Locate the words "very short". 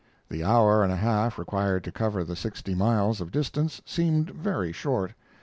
4.31-5.13